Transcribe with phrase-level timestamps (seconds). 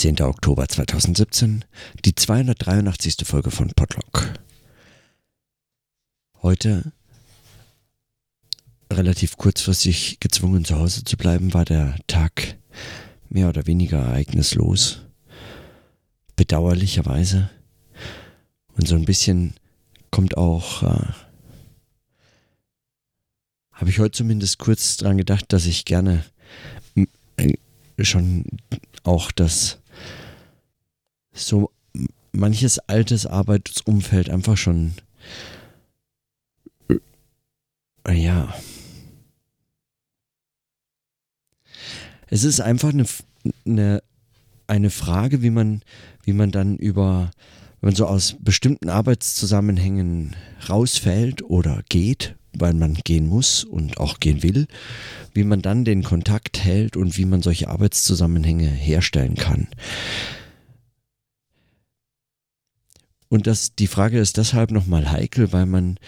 [0.00, 0.22] 16.
[0.22, 1.62] Oktober 2017,
[2.06, 3.16] die 283.
[3.24, 4.32] Folge von Podlock.
[6.40, 6.92] Heute
[8.90, 12.56] relativ kurzfristig gezwungen zu Hause zu bleiben, war der Tag
[13.28, 15.02] mehr oder weniger ereignislos.
[16.34, 17.50] Bedauerlicherweise.
[18.72, 19.52] Und so ein bisschen
[20.10, 21.12] kommt auch, äh,
[23.72, 26.24] habe ich heute zumindest kurz dran gedacht, dass ich gerne
[27.36, 27.52] äh,
[28.02, 28.46] schon
[29.04, 29.79] auch das
[31.32, 31.70] so
[32.32, 34.94] manches altes Arbeitsumfeld einfach schon
[38.04, 38.54] äh, ja
[42.30, 43.04] es ist einfach eine,
[43.66, 44.02] eine,
[44.66, 45.82] eine Frage, wie man,
[46.24, 47.30] wie man dann über,
[47.80, 50.36] wenn man so aus bestimmten Arbeitszusammenhängen
[50.68, 54.66] rausfällt oder geht, weil man gehen muss und auch gehen will,
[55.34, 59.68] wie man dann den Kontakt hält und wie man solche Arbeitszusammenhänge herstellen kann.
[63.30, 65.98] Und das, die Frage ist deshalb nochmal heikel, weil man,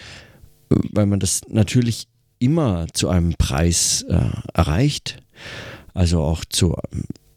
[0.69, 2.07] weil man das natürlich
[2.37, 5.23] immer zu einem Preis äh, erreicht.
[5.93, 6.75] Also auch zu,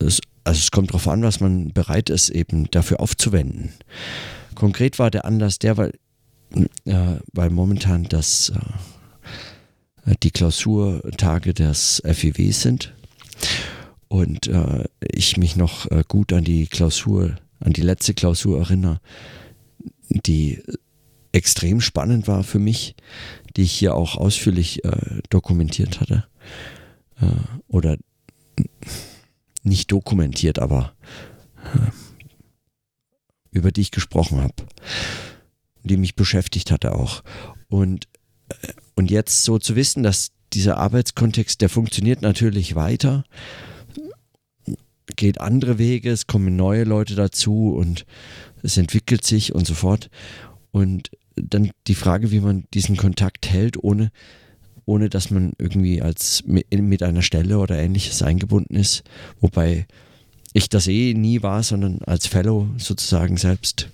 [0.01, 3.71] also es kommt darauf an, was man bereit ist, eben dafür aufzuwenden.
[4.57, 5.93] Konkret war der Anlass der, weil,
[6.85, 8.53] äh, weil momentan das,
[10.05, 12.93] äh, die Klausurtage des FIW sind
[14.09, 19.01] und äh, ich mich noch äh, gut an die Klausur, an die letzte Klausur erinnere,
[20.09, 20.63] die
[21.33, 22.95] extrem spannend war für mich,
[23.57, 26.27] die ich hier auch ausführlich äh, dokumentiert hatte
[27.21, 27.27] äh,
[27.69, 27.97] oder
[29.63, 30.95] nicht dokumentiert, aber
[31.75, 31.91] äh,
[33.51, 34.55] über die ich gesprochen habe,
[35.83, 37.23] die mich beschäftigt hatte auch.
[37.69, 38.09] Und,
[38.49, 43.25] äh, und jetzt so zu wissen, dass dieser Arbeitskontext, der funktioniert natürlich weiter,
[45.17, 48.07] geht andere Wege, es kommen neue Leute dazu und
[48.67, 50.11] es entwickelt sich und so fort.
[50.73, 54.11] Und dann die Frage, wie man diesen Kontakt hält, ohne
[54.89, 59.03] ohne dass man irgendwie als mit einer Stelle oder ähnliches eingebunden ist.
[59.41, 59.87] Wobei
[60.53, 63.91] ich das eh nie war, sondern als Fellow sozusagen selbst.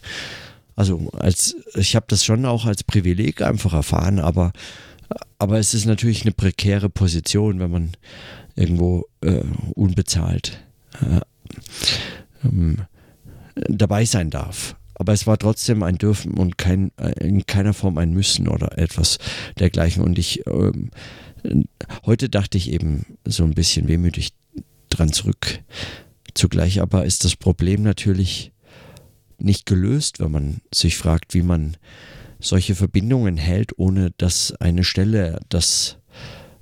[0.77, 4.53] Also als ich habe das schon auch als Privileg einfach erfahren, aber
[5.39, 7.93] aber es ist natürlich eine prekäre Position, wenn man
[8.55, 9.43] irgendwo äh,
[9.75, 10.63] unbezahlt
[11.01, 11.21] äh,
[12.45, 12.79] ähm,
[13.55, 17.99] dabei sein darf aber es war trotzdem ein Dürfen und kein, äh, in keiner Form
[17.99, 19.19] ein Müssen oder etwas
[19.59, 20.03] dergleichen.
[20.05, 20.91] Und ich, ähm,
[22.07, 24.33] heute dachte ich eben so ein bisschen wehmütig
[24.91, 25.59] dran zurück.
[26.35, 28.53] Zugleich aber ist das Problem natürlich
[29.39, 31.77] nicht gelöst, wenn man sich fragt, wie man
[32.39, 35.99] solche Verbindungen hält, ohne dass eine Stelle das,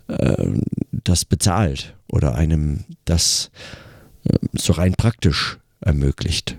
[0.09, 0.47] äh,
[0.93, 3.51] das bezahlt oder einem das
[4.25, 6.59] äh, so rein praktisch ermöglicht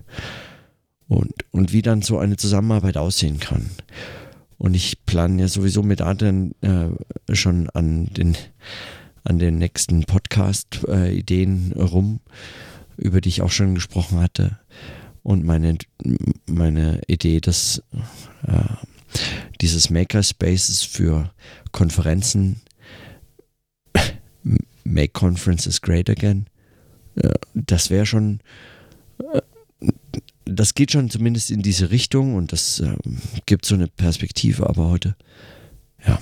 [1.07, 3.69] und, und wie dann so eine Zusammenarbeit aussehen kann.
[4.57, 6.89] Und ich plane ja sowieso mit Adrian äh,
[7.35, 8.37] schon an den,
[9.23, 12.19] an den nächsten Podcast-Ideen äh, rum,
[12.95, 14.59] über die ich auch schon gesprochen hatte.
[15.23, 15.77] Und meine,
[16.45, 17.83] meine Idee, dass
[18.47, 18.63] äh,
[19.59, 21.31] dieses Makerspaces für
[21.71, 22.61] Konferenzen
[24.83, 26.47] Make Conferences Great Again,
[27.15, 28.39] äh, das wäre schon
[30.45, 32.97] das geht schon zumindest in diese Richtung und das ähm,
[33.45, 35.15] gibt so eine Perspektive, aber heute,
[36.05, 36.19] ja,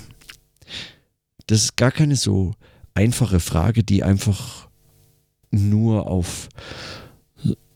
[1.46, 2.54] das ist gar keine so
[2.94, 4.68] einfache Frage, die einfach
[5.50, 6.48] nur auf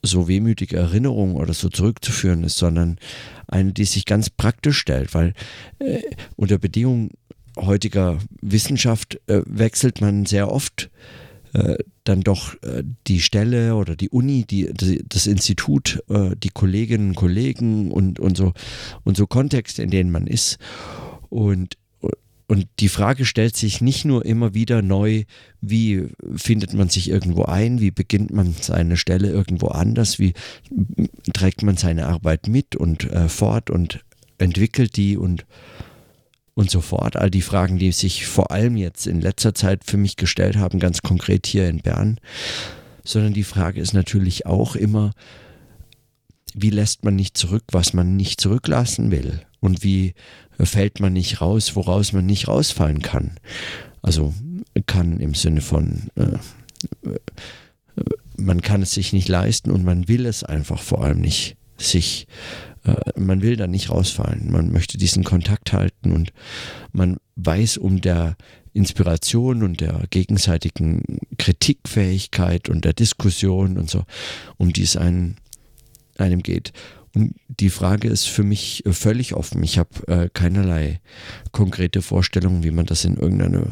[0.02, 2.98] so wehmütige Erinnerungen oder so zurückzuführen ist, sondern
[3.48, 5.32] eine, die sich ganz praktisch stellt, weil
[5.78, 6.02] äh,
[6.36, 7.10] unter Bedingungen
[7.56, 11.23] heutiger Wissenschaft äh, wechselt man sehr oft äh,
[12.04, 14.72] dann doch äh, die Stelle oder die Uni, die,
[15.08, 18.52] das Institut, äh, die Kolleginnen und Kollegen und, und, so,
[19.04, 20.58] und so Kontexte, in denen man ist.
[21.30, 21.76] Und,
[22.46, 25.24] und die Frage stellt sich nicht nur immer wieder neu,
[25.60, 30.34] wie findet man sich irgendwo ein, wie beginnt man seine Stelle irgendwo anders, wie
[31.32, 34.04] trägt man seine Arbeit mit und äh, fort und
[34.38, 35.46] entwickelt die und
[36.54, 37.16] und so fort.
[37.16, 40.78] All die Fragen, die sich vor allem jetzt in letzter Zeit für mich gestellt haben,
[40.78, 42.18] ganz konkret hier in Bern.
[43.04, 45.12] Sondern die Frage ist natürlich auch immer,
[46.54, 49.40] wie lässt man nicht zurück, was man nicht zurücklassen will?
[49.60, 50.14] Und wie
[50.60, 53.38] fällt man nicht raus, woraus man nicht rausfallen kann?
[54.02, 54.32] Also
[54.86, 56.38] kann im Sinne von, äh,
[58.36, 62.26] man kann es sich nicht leisten und man will es einfach vor allem nicht sich
[62.84, 64.50] äh, man will da nicht rausfallen.
[64.50, 66.32] Man möchte diesen Kontakt halten und
[66.92, 68.36] man weiß um der
[68.72, 74.02] Inspiration und der gegenseitigen Kritikfähigkeit und der Diskussion und so,
[74.56, 75.36] um die es einem,
[76.18, 76.72] einem geht.
[77.14, 79.62] Und die Frage ist für mich völlig offen.
[79.62, 81.00] Ich habe äh, keinerlei
[81.52, 83.70] konkrete Vorstellungen, wie man das in irgendeine äh,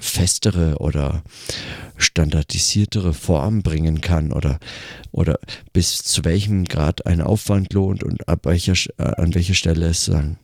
[0.00, 1.22] festere oder
[1.96, 4.58] standardisiertere Form bringen kann oder,
[5.10, 5.38] oder
[5.72, 10.04] bis zu welchem Grad ein Aufwand lohnt und ab welcher, äh, an welcher Stelle es
[10.04, 10.38] sagen.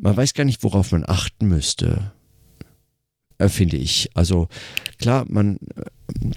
[0.00, 2.12] Man weiß gar nicht, worauf man achten müsste,
[3.38, 4.10] äh, finde ich.
[4.14, 4.48] Also
[4.98, 6.30] klar, man, äh,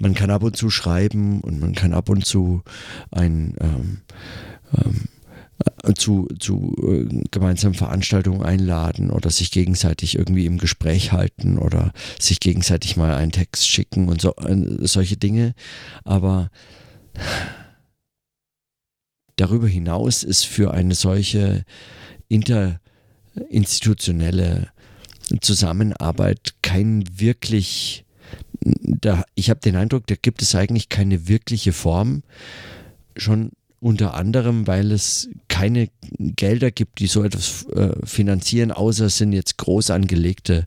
[0.00, 2.62] man kann ab und zu schreiben und man kann ab und zu
[3.10, 4.00] ein ähm,
[4.76, 5.17] ähm, äh,
[5.94, 12.40] zu, zu äh, gemeinsamen Veranstaltungen einladen oder sich gegenseitig irgendwie im Gespräch halten oder sich
[12.40, 15.54] gegenseitig mal einen Text schicken und so, äh, solche Dinge.
[16.04, 16.50] Aber
[19.36, 21.64] darüber hinaus ist für eine solche
[22.28, 24.68] interinstitutionelle
[25.40, 28.04] Zusammenarbeit kein wirklich,
[28.60, 32.22] da, ich habe den Eindruck, da gibt es eigentlich keine wirkliche Form,
[33.16, 33.50] schon
[33.80, 35.88] unter anderem, weil es keine
[36.18, 40.66] Gelder gibt, die so etwas äh, finanzieren, außer es sind jetzt groß angelegte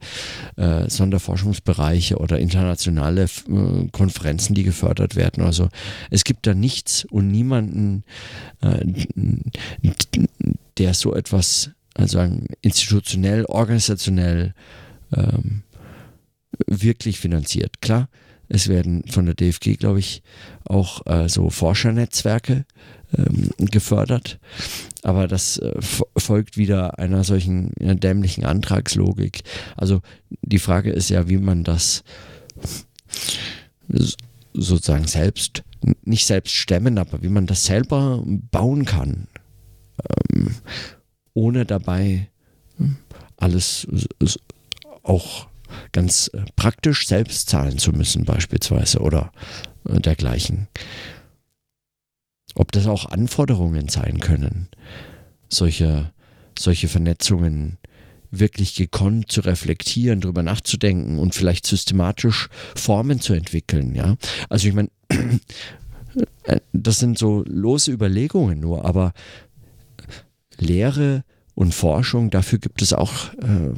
[0.58, 5.46] äh, Sonderforschungsbereiche oder internationale äh, Konferenzen, die gefördert werden.
[5.46, 5.70] Also
[6.10, 8.04] es gibt da nichts und niemanden,
[8.60, 8.86] äh,
[10.78, 12.20] der so etwas also
[12.62, 14.54] institutionell, organisationell
[15.16, 15.64] ähm,
[16.68, 17.82] wirklich finanziert.
[17.82, 18.10] Klar,
[18.50, 20.22] es werden von der DFG, glaube ich,
[20.66, 22.66] auch äh, so Forschernetzwerke
[23.18, 24.40] ähm, gefördert.
[25.04, 25.74] Aber das äh,
[26.18, 29.42] folgt wieder einer solchen einer dämlichen Antragslogik.
[29.76, 30.02] Also
[30.42, 32.04] die Frage ist ja, wie man das
[34.54, 35.64] sozusagen selbst,
[36.04, 39.28] nicht selbst stemmen, aber wie man das selber bauen kann,
[40.32, 40.56] ähm,
[41.34, 42.30] ohne dabei
[42.78, 42.98] hm,
[43.38, 43.88] alles
[45.04, 45.48] auch
[45.92, 49.32] ganz äh, praktisch selbst zahlen zu müssen beispielsweise oder
[49.88, 50.68] äh, dergleichen.
[52.56, 54.68] Ob das auch Anforderungen sein können,
[55.50, 56.12] solche,
[56.58, 57.78] solche Vernetzungen
[58.32, 63.94] wirklich gekonnt zu reflektieren, darüber nachzudenken und vielleicht systematisch Formen zu entwickeln.
[63.94, 64.16] Ja?
[64.50, 64.90] Also ich meine,
[66.44, 69.12] äh, das sind so lose Überlegungen nur, aber
[70.58, 71.24] Lehre
[71.56, 73.74] und Forschung, dafür gibt es auch äh,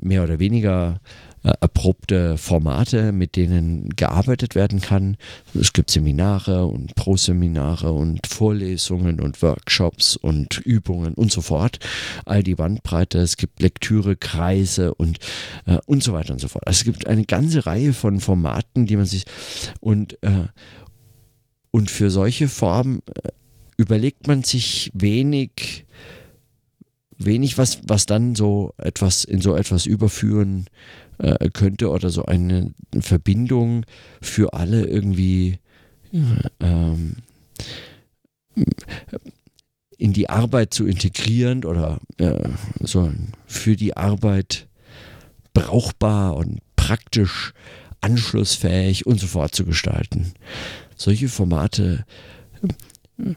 [0.00, 1.00] mehr oder weniger
[1.44, 5.18] äh, erprobte Formate, mit denen gearbeitet werden kann.
[5.52, 11.80] Es gibt Seminare und Proseminare und Vorlesungen und Workshops und Übungen und so fort.
[12.24, 13.18] All die Bandbreite.
[13.18, 15.18] Es gibt Lektüre, Kreise und,
[15.66, 16.66] äh, und so weiter und so fort.
[16.66, 19.26] Also es gibt eine ganze Reihe von Formaten, die man sich
[19.80, 20.48] und, äh,
[21.70, 23.28] und für solche Formen äh,
[23.76, 25.84] überlegt man sich wenig
[27.16, 31.03] wenig was, was dann so etwas in so etwas überführen äh,
[31.52, 33.86] könnte oder so eine Verbindung
[34.20, 35.58] für alle irgendwie
[36.60, 37.16] ähm,
[39.98, 42.48] in die Arbeit zu integrieren oder äh,
[42.80, 43.12] so
[43.46, 44.68] für die Arbeit
[45.52, 47.52] brauchbar und praktisch
[48.00, 50.34] anschlussfähig und so fort zu gestalten.
[50.96, 52.04] Solche Formate
[53.18, 53.34] äh,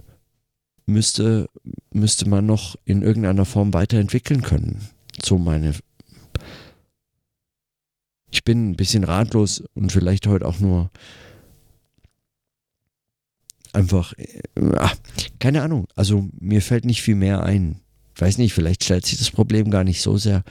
[0.85, 1.49] müsste,
[1.91, 4.81] müsste man noch in irgendeiner Form weiterentwickeln können.
[5.23, 5.73] So meine
[8.37, 10.91] ich bin ein bisschen ratlos und vielleicht heute auch nur
[13.73, 14.41] einfach, äh,
[14.77, 14.95] ach,
[15.39, 15.87] keine Ahnung.
[15.95, 17.79] Also mir fällt nicht viel mehr ein.
[18.15, 20.43] Weiß nicht, vielleicht stellt sich das Problem gar nicht so sehr.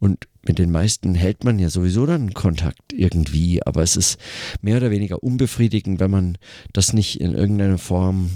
[0.00, 4.18] Und mit den meisten hält man ja sowieso dann Kontakt irgendwie, aber es ist
[4.60, 6.38] mehr oder weniger unbefriedigend, wenn man
[6.72, 8.30] das nicht in irgendeiner Form,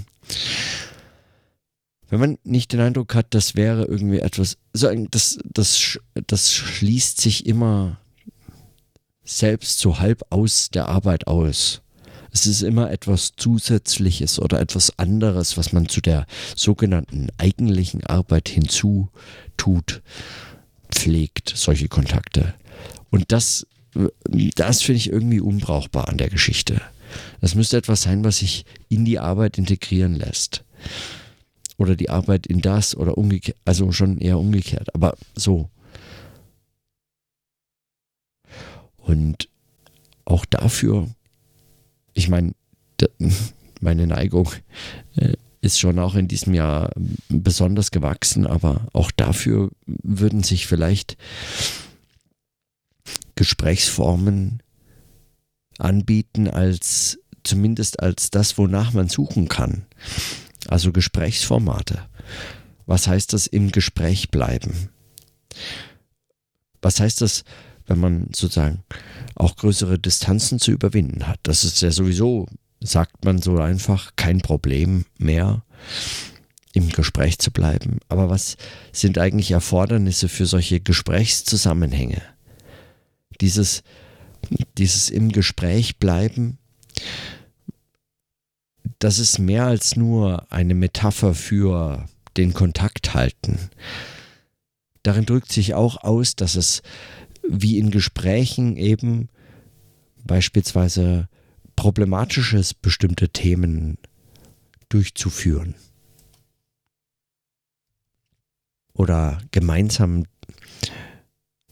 [2.09, 7.19] wenn man nicht den Eindruck hat, das wäre irgendwie etwas, so das, das, das schließt
[7.19, 7.97] sich immer
[9.23, 11.81] selbst so halb aus der Arbeit aus.
[12.33, 16.25] Es ist immer etwas Zusätzliches oder etwas anderes, was man zu der
[16.55, 20.01] sogenannten eigentlichen Arbeit hinzutut,
[20.89, 22.53] pflegt, solche Kontakte.
[23.09, 23.67] Und das,
[24.55, 26.81] das finde ich irgendwie unbrauchbar an der Geschichte.
[27.41, 30.63] Das müsste etwas sein, was sich in die Arbeit integrieren lässt.
[31.77, 35.69] Oder die Arbeit in das oder umgekehrt, also schon eher umgekehrt, aber so.
[39.01, 39.49] Und
[40.25, 41.09] auch dafür,
[42.13, 42.53] ich meine,
[43.81, 44.49] meine Neigung
[45.15, 46.91] äh, ist schon auch in diesem Jahr
[47.29, 51.17] besonders gewachsen, aber auch dafür würden sich vielleicht
[53.35, 54.61] Gesprächsformen
[55.77, 59.85] anbieten als zumindest als das, wonach man suchen kann.
[60.67, 62.07] also Gesprächsformate.
[62.85, 64.89] Was heißt das im Gespräch bleiben?
[66.81, 67.43] Was heißt das,
[67.87, 68.83] wenn man sozusagen
[69.35, 71.39] auch größere Distanzen zu überwinden hat?
[71.43, 72.47] Das ist ja sowieso,
[72.81, 75.63] sagt man so einfach, kein Problem mehr
[76.73, 77.99] im Gespräch zu bleiben.
[78.09, 78.57] Aber was
[78.91, 82.21] sind eigentlich Erfordernisse für solche Gesprächszusammenhänge?
[83.41, 83.83] Dieses,
[84.77, 86.57] dieses im Gespräch bleiben,
[88.99, 92.05] das ist mehr als nur eine Metapher für
[92.37, 93.69] den Kontakt halten.
[95.03, 96.81] Darin drückt sich auch aus, dass es
[97.47, 99.29] wie in Gesprächen eben
[100.25, 101.27] beispielsweise
[101.75, 103.97] problematisch ist, bestimmte Themen
[104.89, 105.75] durchzuführen.
[108.93, 110.25] Oder gemeinsam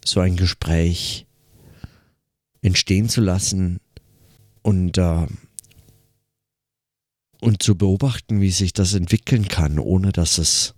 [0.04, 1.26] so ein Gespräch
[2.62, 3.78] entstehen zu lassen
[4.62, 5.26] und, äh,
[7.40, 10.74] und zu beobachten, wie sich das entwickeln kann, ohne dass es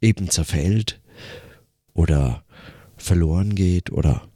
[0.00, 1.00] eben zerfällt
[1.92, 2.44] oder
[2.96, 4.28] verloren geht oder,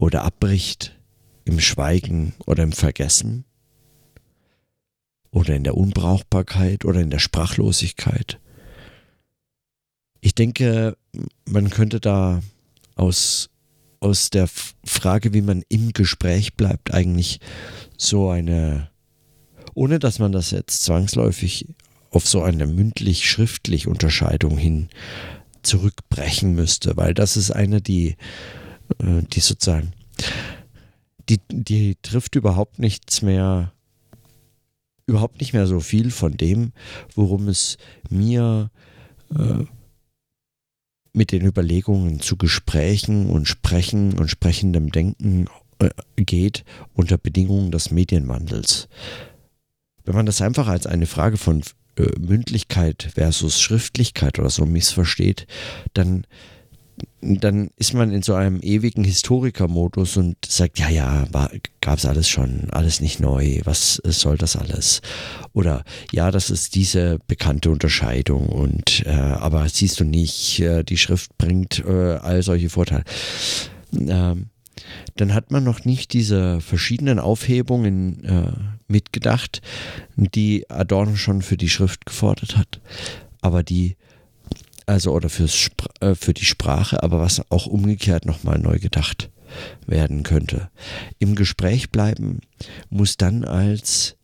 [0.00, 0.98] oder abbricht
[1.44, 3.44] im Schweigen oder im Vergessen
[5.30, 8.40] oder in der Unbrauchbarkeit oder in der Sprachlosigkeit.
[10.20, 10.96] Ich denke,
[11.44, 12.42] man könnte da
[12.96, 13.50] aus,
[14.00, 14.48] aus der
[14.84, 17.38] Frage, wie man im Gespräch bleibt, eigentlich
[17.96, 18.90] so eine,
[19.74, 21.66] ohne dass man das jetzt zwangsläufig
[22.10, 24.88] auf so eine mündlich-schriftlich Unterscheidung hin
[25.62, 28.16] zurückbrechen müsste, weil das ist eine, die,
[28.98, 29.92] die sozusagen,
[31.28, 33.72] die, die trifft überhaupt nichts mehr,
[35.06, 36.72] überhaupt nicht mehr so viel von dem,
[37.14, 37.76] worum es
[38.08, 38.70] mir
[39.34, 39.64] äh,
[41.12, 45.46] mit den Überlegungen zu Gesprächen und Sprechen und sprechendem Denken
[45.78, 48.88] äh, geht unter Bedingungen des Medienwandels.
[50.04, 51.62] Wenn man das einfach als eine Frage von
[51.96, 55.46] äh, Mündlichkeit versus Schriftlichkeit oder so missversteht,
[55.94, 56.26] dann
[57.22, 61.26] dann ist man in so einem ewigen Historikermodus und sagt, ja, ja,
[61.80, 65.02] gab es alles schon, alles nicht neu, was soll das alles?
[65.52, 70.96] Oder ja, das ist diese bekannte Unterscheidung und äh, aber siehst du nicht, äh, die
[70.96, 73.04] Schrift bringt äh, all solche Vorteile.
[73.92, 74.46] Ähm,
[75.16, 78.52] dann hat man noch nicht diese verschiedenen Aufhebungen äh,
[78.88, 79.60] mitgedacht,
[80.16, 82.80] die Adorno schon für die Schrift gefordert hat,
[83.42, 83.96] aber die
[84.86, 85.70] also oder fürs,
[86.00, 89.30] äh, für die Sprache, aber was auch umgekehrt nochmal neu gedacht
[89.86, 90.70] werden könnte.
[91.18, 92.40] Im Gespräch bleiben
[92.88, 94.16] muss dann als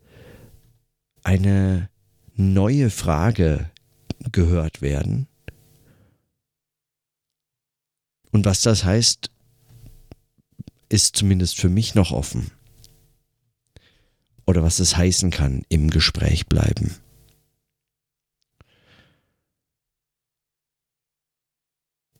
[1.22, 1.90] eine
[2.34, 3.70] neue Frage
[4.32, 5.26] gehört werden.
[8.30, 9.30] Und was das heißt,
[10.88, 12.50] ist zumindest für mich noch offen.
[14.46, 16.94] Oder was es heißen kann, im Gespräch bleiben.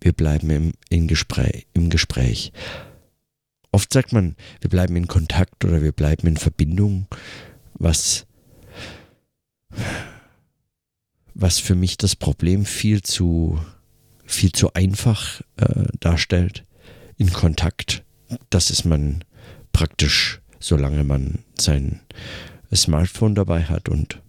[0.07, 2.53] Wir bleiben im, in Gespräch, im Gespräch.
[3.73, 7.09] Oft sagt man, wir bleiben in Kontakt oder wir bleiben in Verbindung,
[7.75, 8.25] was,
[11.35, 13.59] was für mich das Problem viel zu,
[14.25, 16.63] viel zu einfach äh, darstellt.
[17.17, 18.05] In Kontakt
[18.51, 19.25] das ist man
[19.73, 22.01] praktisch, solange man sein
[22.73, 24.23] Smartphone dabei hat und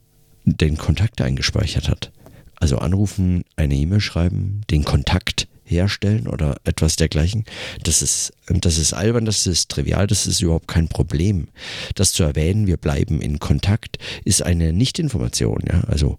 [0.44, 2.12] den Kontakt eingespeichert hat.
[2.56, 7.46] Also anrufen, eine E-Mail schreiben, den Kontakt herstellen oder etwas dergleichen.
[7.84, 11.50] Das ist, das ist albern, das ist trivial, das ist überhaupt kein Problem.
[11.96, 15.64] Das zu erwähnen, wir bleiben in Kontakt, ist eine Nichtinformation.
[15.68, 15.82] Ja?
[15.88, 16.18] Also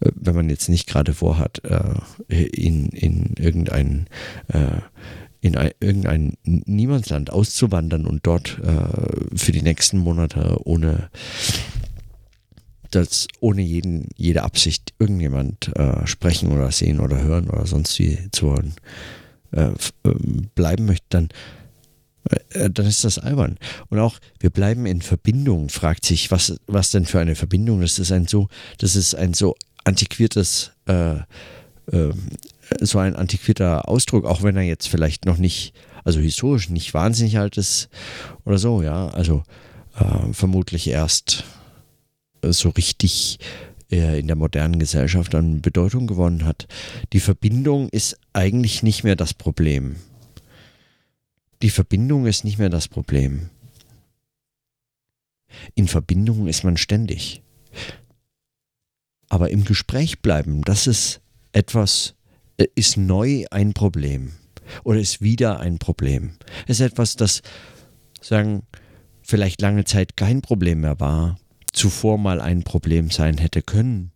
[0.00, 4.06] äh, wenn man jetzt nicht gerade vorhat, äh, in, in irgendein
[4.48, 4.80] äh,
[5.40, 8.58] in ein, irgendein Niemandsland auszuwandern und dort
[9.34, 11.10] für die nächsten Monate ohne
[12.94, 18.18] das ohne jeden, jede Absicht irgendjemand äh, sprechen oder sehen oder hören oder sonst wie
[18.32, 18.74] zu wollen
[19.52, 19.70] äh,
[20.04, 21.28] ähm, bleiben möchte, dann,
[22.50, 23.58] äh, dann ist das albern.
[23.88, 27.80] Und auch wir bleiben in Verbindung, fragt sich, was, was denn für eine Verbindung?
[27.80, 28.48] Das ist ein so,
[28.78, 31.16] das ist ein so antiquiertes äh,
[31.92, 32.14] ähm,
[32.80, 35.74] so ein antiquierter Ausdruck, auch wenn er jetzt vielleicht noch nicht,
[36.04, 37.88] also historisch nicht wahnsinnig alt ist
[38.44, 39.08] oder so, ja.
[39.08, 39.42] Also
[39.98, 41.44] äh, vermutlich erst
[42.52, 43.38] so richtig
[43.90, 46.66] äh, in der modernen Gesellschaft an Bedeutung gewonnen hat.
[47.12, 49.96] Die Verbindung ist eigentlich nicht mehr das Problem.
[51.62, 53.50] Die Verbindung ist nicht mehr das Problem.
[55.74, 57.42] In Verbindung ist man ständig.
[59.28, 61.20] Aber im Gespräch bleiben, das ist
[61.52, 62.14] etwas,
[62.56, 64.32] äh, ist neu ein Problem
[64.82, 66.32] oder ist wieder ein Problem.
[66.66, 67.42] Es ist etwas, das
[68.20, 68.62] sagen
[69.22, 71.38] vielleicht lange Zeit kein Problem mehr war
[71.74, 74.12] zuvor mal ein Problem sein hätte können.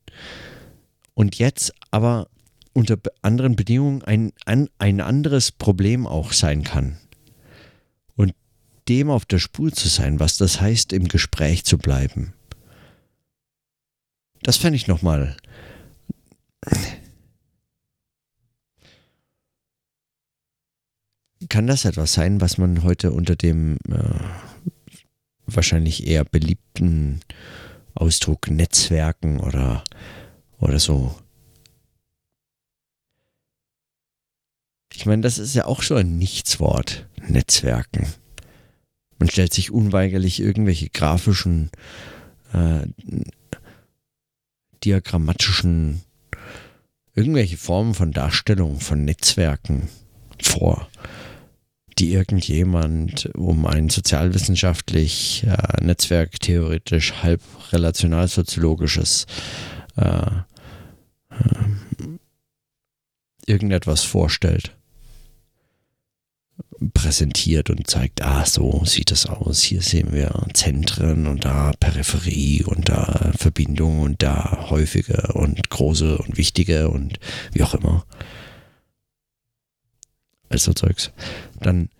[1.14, 2.28] Und jetzt aber
[2.72, 6.98] unter anderen Bedingungen ein, ein, ein anderes Problem auch sein kann.
[8.14, 8.34] Und
[8.88, 12.34] dem auf der Spur zu sein, was das heißt, im Gespräch zu bleiben.
[14.42, 15.36] Das fände ich nochmal.
[21.48, 24.47] Kann das etwas sein, was man heute unter dem äh,
[25.48, 27.20] wahrscheinlich eher beliebten
[27.94, 29.82] Ausdruck Netzwerken oder,
[30.58, 31.14] oder so.
[34.94, 38.06] Ich meine, das ist ja auch so ein Nichtswort, Netzwerken.
[39.18, 41.70] Man stellt sich unweigerlich irgendwelche grafischen,
[42.52, 42.86] äh,
[44.84, 46.02] diagrammatischen,
[47.14, 49.88] irgendwelche Formen von Darstellung von Netzwerken
[50.40, 50.88] vor
[51.98, 59.26] die irgendjemand um ein sozialwissenschaftlich, äh, netzwerktheoretisch, halb relationalsoziologisches
[59.96, 60.26] äh,
[61.30, 61.58] äh,
[63.46, 64.76] irgendetwas vorstellt,
[66.94, 69.62] präsentiert und zeigt, ah, so sieht es aus.
[69.62, 76.18] Hier sehen wir Zentren und da Peripherie und da Verbindungen und da häufige und große
[76.18, 77.18] und wichtige und
[77.52, 78.04] wie auch immer
[80.48, 81.12] also Zeugs,
[81.60, 81.90] dann,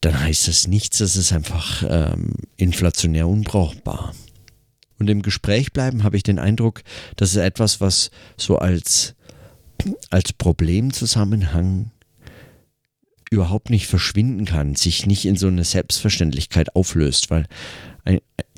[0.00, 4.14] dann heißt das nichts, das ist einfach ähm, inflationär unbrauchbar.
[4.98, 6.82] Und im Gespräch bleiben habe ich den Eindruck,
[7.16, 9.14] das ist etwas, was so als,
[10.10, 11.90] als Problemzusammenhang
[13.30, 17.46] überhaupt nicht verschwinden kann, sich nicht in so eine Selbstverständlichkeit auflöst, weil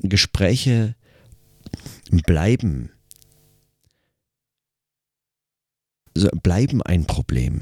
[0.01, 0.95] Gespräche
[2.11, 2.91] bleiben
[6.41, 7.61] bleiben ein Problem.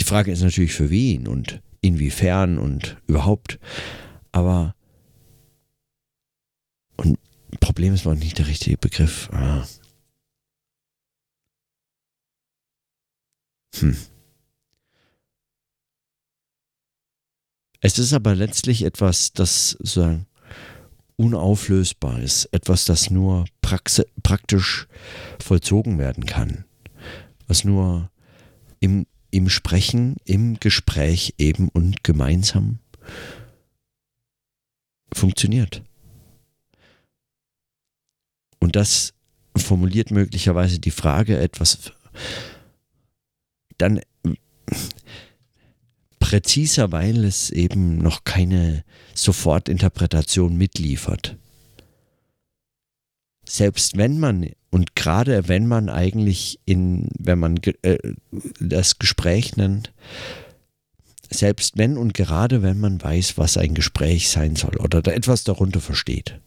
[0.00, 3.58] Die Frage ist natürlich für wen und inwiefern und überhaupt.
[4.32, 4.74] Aber
[6.96, 7.18] und
[7.60, 9.28] Problem ist noch nicht der richtige Begriff.
[9.32, 9.66] Ah.
[13.76, 13.96] Hm.
[17.80, 20.26] Es ist aber letztlich etwas, das sozusagen
[21.16, 24.88] unauflösbar ist, etwas, das nur praktisch
[25.38, 26.64] vollzogen werden kann
[27.46, 28.10] was nur
[28.80, 32.78] im, im Sprechen, im Gespräch eben und gemeinsam
[35.12, 35.82] funktioniert.
[38.58, 39.14] Und das
[39.56, 41.92] formuliert möglicherweise die Frage etwas
[43.78, 44.00] dann
[46.18, 51.36] präziser, weil es eben noch keine Sofortinterpretation mitliefert.
[53.54, 57.98] Selbst wenn man und gerade wenn man eigentlich in, wenn man äh,
[58.58, 59.92] das Gespräch nennt,
[61.30, 65.80] selbst wenn und gerade wenn man weiß, was ein Gespräch sein soll oder etwas darunter
[65.80, 66.40] versteht,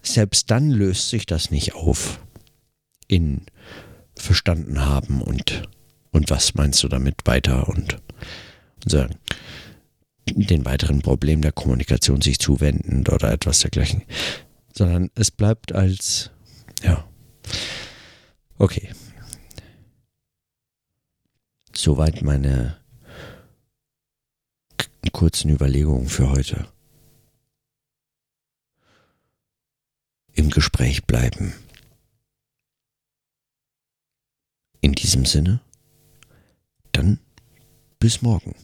[0.00, 2.20] selbst dann löst sich das nicht auf
[3.08, 3.40] in
[4.16, 5.68] verstanden haben und,
[6.12, 7.94] und was meinst du damit weiter und,
[8.84, 9.16] und sagen,
[10.28, 14.02] den weiteren Problemen der Kommunikation sich zuwenden oder etwas dergleichen,
[14.74, 16.30] sondern es bleibt als
[16.82, 17.08] ja.
[18.58, 18.92] Okay.
[21.74, 22.82] Soweit meine
[25.12, 26.66] kurzen Überlegungen für heute.
[30.32, 31.52] Im Gespräch bleiben.
[34.80, 35.60] In diesem Sinne,
[36.90, 37.20] dann
[38.00, 38.54] bis morgen.